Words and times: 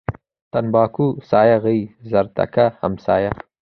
تنباکو 0.51 1.05
سايه 1.29 1.57
غيي، 1.63 1.81
زردکه 2.09 2.65
همسايه. 2.81 3.31